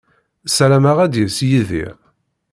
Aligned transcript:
Ssarameɣ 0.49 0.97
ad 1.05 1.09
d-yas 1.11 1.37
Yidir. 1.49 1.95